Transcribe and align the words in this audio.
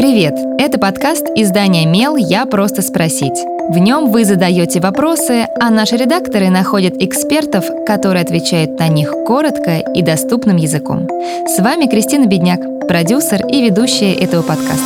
Привет! 0.00 0.32
Это 0.58 0.78
подкаст 0.78 1.26
издания 1.36 1.84
«Мел. 1.84 2.16
Я 2.16 2.46
просто 2.46 2.80
спросить». 2.80 3.38
В 3.68 3.76
нем 3.76 4.10
вы 4.10 4.24
задаете 4.24 4.80
вопросы, 4.80 5.46
а 5.60 5.68
наши 5.68 5.98
редакторы 5.98 6.48
находят 6.48 6.94
экспертов, 6.96 7.66
которые 7.86 8.22
отвечают 8.22 8.78
на 8.78 8.88
них 8.88 9.12
коротко 9.26 9.76
и 9.76 10.00
доступным 10.00 10.56
языком. 10.56 11.06
С 11.46 11.58
вами 11.58 11.84
Кристина 11.84 12.24
Бедняк, 12.24 12.88
продюсер 12.88 13.46
и 13.46 13.60
ведущая 13.60 14.14
этого 14.14 14.40
подкаста. 14.40 14.80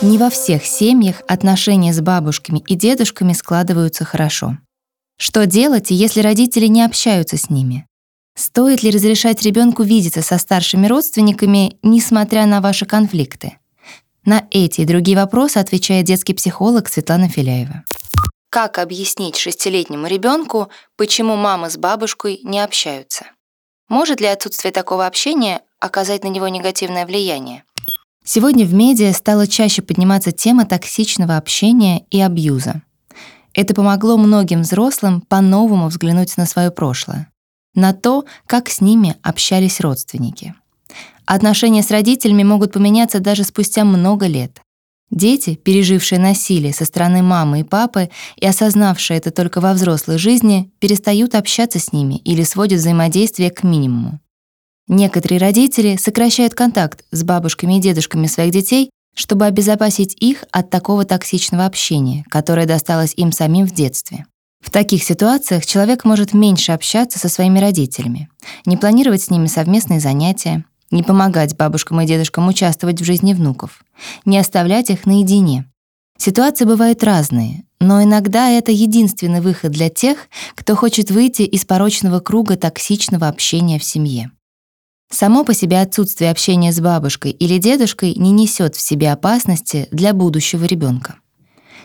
Не 0.00 0.16
во 0.16 0.30
всех 0.30 0.64
семьях 0.64 1.16
отношения 1.28 1.92
с 1.92 2.00
бабушками 2.00 2.64
и 2.66 2.74
дедушками 2.74 3.34
складываются 3.34 4.06
хорошо. 4.06 4.56
Что 5.24 5.46
делать, 5.46 5.92
если 5.92 6.20
родители 6.20 6.66
не 6.66 6.82
общаются 6.82 7.36
с 7.36 7.48
ними? 7.48 7.86
Стоит 8.36 8.82
ли 8.82 8.90
разрешать 8.90 9.40
ребенку 9.42 9.84
видеться 9.84 10.20
со 10.20 10.36
старшими 10.36 10.88
родственниками, 10.88 11.76
несмотря 11.84 12.44
на 12.44 12.60
ваши 12.60 12.86
конфликты? 12.86 13.56
На 14.24 14.48
эти 14.50 14.80
и 14.80 14.84
другие 14.84 15.16
вопросы 15.16 15.58
отвечает 15.58 16.06
детский 16.06 16.34
психолог 16.34 16.88
Светлана 16.88 17.28
Филяева. 17.28 17.84
Как 18.50 18.80
объяснить 18.80 19.36
шестилетнему 19.36 20.08
ребенку, 20.08 20.70
почему 20.96 21.36
мама 21.36 21.70
с 21.70 21.76
бабушкой 21.76 22.40
не 22.42 22.58
общаются? 22.58 23.26
Может 23.88 24.20
ли 24.20 24.26
отсутствие 24.26 24.72
такого 24.72 25.06
общения 25.06 25.60
оказать 25.78 26.24
на 26.24 26.28
него 26.30 26.48
негативное 26.48 27.06
влияние? 27.06 27.62
Сегодня 28.24 28.64
в 28.64 28.74
медиа 28.74 29.12
стала 29.12 29.46
чаще 29.46 29.82
подниматься 29.82 30.32
тема 30.32 30.66
токсичного 30.66 31.36
общения 31.36 32.06
и 32.10 32.20
абьюза. 32.20 32.82
Это 33.54 33.74
помогло 33.74 34.16
многим 34.16 34.62
взрослым 34.62 35.20
по-новому 35.20 35.88
взглянуть 35.88 36.36
на 36.36 36.46
свое 36.46 36.70
прошлое, 36.70 37.28
на 37.74 37.92
то, 37.92 38.24
как 38.46 38.68
с 38.68 38.80
ними 38.80 39.16
общались 39.22 39.80
родственники. 39.80 40.54
Отношения 41.26 41.82
с 41.82 41.90
родителями 41.90 42.42
могут 42.42 42.72
поменяться 42.72 43.20
даже 43.20 43.44
спустя 43.44 43.84
много 43.84 44.26
лет. 44.26 44.60
Дети, 45.10 45.56
пережившие 45.56 46.18
насилие 46.18 46.72
со 46.72 46.86
стороны 46.86 47.22
мамы 47.22 47.60
и 47.60 47.64
папы 47.64 48.08
и 48.36 48.46
осознавшие 48.46 49.18
это 49.18 49.30
только 49.30 49.60
во 49.60 49.74
взрослой 49.74 50.16
жизни, 50.16 50.70
перестают 50.78 51.34
общаться 51.34 51.78
с 51.78 51.92
ними 51.92 52.14
или 52.24 52.42
сводят 52.44 52.80
взаимодействие 52.80 53.50
к 53.50 53.62
минимуму. 53.62 54.20
Некоторые 54.88 55.38
родители 55.38 55.96
сокращают 55.96 56.54
контакт 56.54 57.04
с 57.10 57.22
бабушками 57.24 57.76
и 57.76 57.80
дедушками 57.80 58.26
своих 58.26 58.52
детей 58.52 58.90
чтобы 59.14 59.46
обезопасить 59.46 60.16
их 60.20 60.44
от 60.50 60.70
такого 60.70 61.04
токсичного 61.04 61.66
общения, 61.66 62.24
которое 62.30 62.66
досталось 62.66 63.14
им 63.16 63.32
самим 63.32 63.66
в 63.66 63.72
детстве. 63.72 64.26
В 64.60 64.70
таких 64.70 65.02
ситуациях 65.02 65.66
человек 65.66 66.04
может 66.04 66.34
меньше 66.34 66.72
общаться 66.72 67.18
со 67.18 67.28
своими 67.28 67.58
родителями, 67.58 68.28
не 68.64 68.76
планировать 68.76 69.22
с 69.22 69.30
ними 69.30 69.46
совместные 69.46 70.00
занятия, 70.00 70.64
не 70.90 71.02
помогать 71.02 71.56
бабушкам 71.56 72.00
и 72.00 72.06
дедушкам 72.06 72.48
участвовать 72.48 73.00
в 73.00 73.04
жизни 73.04 73.34
внуков, 73.34 73.84
не 74.24 74.38
оставлять 74.38 74.90
их 74.90 75.04
наедине. 75.04 75.66
Ситуации 76.16 76.64
бывают 76.64 77.02
разные, 77.02 77.64
но 77.80 78.00
иногда 78.00 78.48
это 78.50 78.70
единственный 78.70 79.40
выход 79.40 79.72
для 79.72 79.90
тех, 79.90 80.28
кто 80.54 80.76
хочет 80.76 81.10
выйти 81.10 81.42
из 81.42 81.64
порочного 81.64 82.20
круга 82.20 82.56
токсичного 82.56 83.26
общения 83.26 83.80
в 83.80 83.84
семье. 83.84 84.30
Само 85.12 85.44
по 85.44 85.52
себе 85.52 85.80
отсутствие 85.82 86.30
общения 86.30 86.72
с 86.72 86.80
бабушкой 86.80 87.32
или 87.32 87.58
дедушкой 87.58 88.14
не 88.14 88.30
несет 88.30 88.74
в 88.74 88.80
себе 88.80 89.12
опасности 89.12 89.86
для 89.90 90.14
будущего 90.14 90.64
ребенка. 90.64 91.16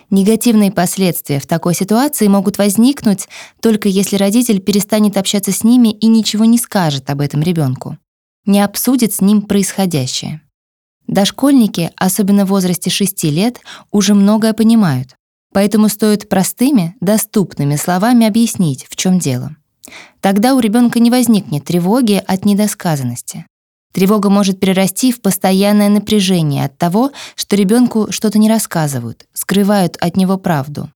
Негативные 0.09 0.71
последствия 0.71 1.41
в 1.41 1.45
такой 1.45 1.75
ситуации 1.75 2.29
могут 2.29 2.57
возникнуть 2.57 3.27
только 3.61 3.89
если 3.89 4.15
родитель 4.15 4.61
перестанет 4.61 5.17
общаться 5.17 5.51
с 5.51 5.65
ними 5.65 5.89
и 5.89 6.07
ничего 6.07 6.45
не 6.45 6.57
скажет 6.57 7.09
об 7.09 7.19
этом 7.19 7.41
ребенку, 7.41 7.97
не 8.45 8.61
обсудит 8.61 9.13
с 9.13 9.19
ним 9.19 9.41
происходящее. 9.41 10.41
Дошкольники, 11.07 11.91
особенно 11.97 12.45
в 12.45 12.49
возрасте 12.49 12.89
6 12.89 13.25
лет, 13.25 13.59
уже 13.91 14.13
многое 14.13 14.53
понимают, 14.53 15.17
поэтому 15.51 15.89
стоит 15.89 16.29
простыми, 16.29 16.95
доступными 17.01 17.75
словами 17.75 18.25
объяснить, 18.25 18.87
в 18.89 18.95
чем 18.95 19.19
дело. 19.19 19.57
Тогда 20.21 20.55
у 20.55 20.59
ребенка 20.59 20.99
не 20.99 21.09
возникнет 21.09 21.65
тревоги 21.65 22.21
от 22.25 22.45
недосказанности. 22.45 23.45
Тревога 23.93 24.29
может 24.29 24.59
перерасти 24.59 25.11
в 25.11 25.21
постоянное 25.21 25.89
напряжение 25.89 26.65
от 26.65 26.77
того, 26.77 27.11
что 27.35 27.55
ребенку 27.55 28.07
что-то 28.11 28.37
не 28.37 28.49
рассказывают, 28.49 29.25
скрывают 29.33 29.97
от 29.99 30.17
него 30.17 30.37
правду. 30.37 30.91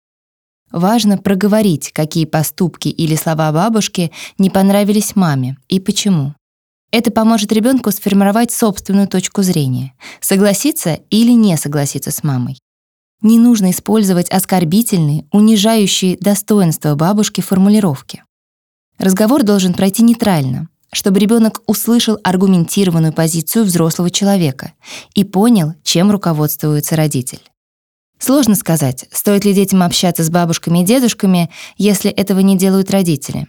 Важно 0.72 1.18
проговорить, 1.18 1.91
какие 1.91 2.25
поступки 2.25 2.88
или 2.88 3.16
слова 3.16 3.51
бабушки 3.51 4.12
не 4.38 4.50
понравились 4.50 5.16
маме 5.16 5.57
и 5.68 5.80
почему. 5.80 6.34
Это 6.91 7.09
поможет 7.09 7.51
ребенку 7.51 7.91
сформировать 7.91 8.51
собственную 8.51 9.07
точку 9.07 9.44
зрения, 9.44 9.94
согласиться 10.19 11.00
или 11.09 11.31
не 11.31 11.57
согласиться 11.57 12.12
с 12.12 12.24
мамой. 12.24 12.59
Не 13.22 13.38
нужно 13.38 13.72
использовать 13.72 14.30
оскорбительные, 14.30 15.25
унижающие 15.31 16.18
достоинство 16.18 16.96
бабушки 16.96 17.41
формулировки. 17.41 18.24
Разговор 18.97 19.44
должен 19.44 19.74
пройти 19.74 20.03
нейтрально, 20.03 20.69
чтобы 20.94 21.19
ребенок 21.19 21.62
услышал 21.66 22.18
аргументированную 22.24 23.13
позицию 23.13 23.66
взрослого 23.66 24.09
человека 24.09 24.74
и 25.13 25.24
понял, 25.24 25.74
чем 25.84 26.12
руководствуется 26.12 26.96
родитель. 26.96 27.41
Сложно 28.19 28.53
сказать, 28.56 29.06
стоит 29.12 29.46
ли 29.46 29.53
детям 29.53 29.81
общаться 29.81 30.24
с 30.24 30.30
бабушками 30.30 30.80
и 30.80 30.85
дедушками, 30.85 31.50
если 31.78 32.12
этого 32.12 32.40
не 32.41 32.56
делают 32.56 32.91
родители. 32.91 33.47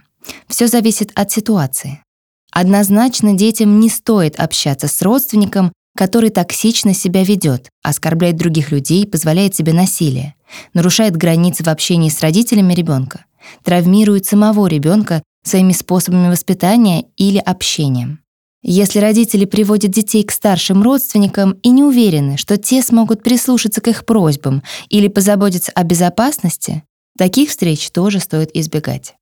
Все 0.48 0.66
зависит 0.66 1.10
от 1.14 1.30
ситуации. 1.30 2.02
Однозначно 2.50 3.34
детям 3.34 3.80
не 3.80 3.90
стоит 3.90 4.40
общаться 4.40 4.88
с 4.88 5.02
родственником, 5.02 5.72
который 5.96 6.30
токсично 6.30 6.94
себя 6.94 7.22
ведет, 7.22 7.68
оскорбляет 7.82 8.36
других 8.36 8.70
людей, 8.72 9.06
позволяет 9.06 9.54
себе 9.54 9.72
насилие, 9.72 10.34
нарушает 10.72 11.16
границы 11.16 11.64
в 11.64 11.68
общении 11.68 12.08
с 12.08 12.20
родителями 12.20 12.72
ребенка, 12.72 13.26
травмирует 13.64 14.24
самого 14.24 14.66
ребенка 14.68 15.22
своими 15.42 15.72
способами 15.72 16.30
воспитания 16.30 17.04
или 17.16 17.38
общением. 17.38 18.20
Если 18.64 19.00
родители 19.00 19.44
приводят 19.44 19.90
детей 19.90 20.22
к 20.22 20.30
старшим 20.30 20.82
родственникам 20.84 21.52
и 21.62 21.70
не 21.70 21.82
уверены, 21.82 22.36
что 22.36 22.56
те 22.56 22.80
смогут 22.80 23.22
прислушаться 23.22 23.80
к 23.80 23.88
их 23.88 24.06
просьбам 24.06 24.62
или 24.88 25.08
позаботиться 25.08 25.72
о 25.74 25.82
безопасности, 25.82 26.84
таких 27.18 27.50
встреч 27.50 27.90
тоже 27.90 28.20
стоит 28.20 28.50
избегать. 28.54 29.14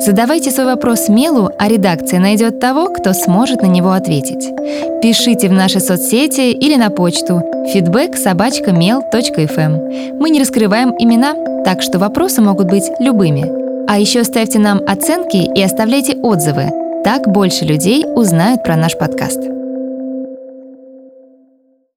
Задавайте 0.00 0.52
свой 0.52 0.66
вопрос 0.66 1.08
Мелу, 1.08 1.50
а 1.58 1.68
редакция 1.68 2.20
найдет 2.20 2.60
того, 2.60 2.88
кто 2.92 3.12
сможет 3.14 3.62
на 3.62 3.66
него 3.66 3.90
ответить. 3.90 4.48
Пишите 5.02 5.48
в 5.48 5.52
наши 5.52 5.80
соцсети 5.80 6.52
или 6.52 6.76
на 6.76 6.90
почту 6.90 7.42
feedback 7.74 8.16
собачка 8.16 8.70
эм. 8.70 10.18
Мы 10.20 10.30
не 10.30 10.38
раскрываем 10.38 10.94
имена, 10.98 11.34
так 11.64 11.82
что 11.82 11.98
вопросы 11.98 12.40
могут 12.40 12.68
быть 12.68 12.84
любыми. 13.00 13.57
А 13.88 13.98
еще 13.98 14.22
ставьте 14.22 14.58
нам 14.58 14.82
оценки 14.86 15.48
и 15.58 15.62
оставляйте 15.62 16.14
отзывы. 16.16 16.70
Так 17.04 17.26
больше 17.26 17.64
людей 17.64 18.04
узнают 18.04 18.62
про 18.62 18.76
наш 18.76 18.98
подкаст. 18.98 19.57